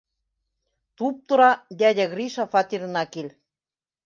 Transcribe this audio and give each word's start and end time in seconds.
Туп-тура 1.01 1.49
дядя 1.83 2.05
Гриша 2.15 2.45
фатирына 2.53 3.03
кил. 3.13 3.29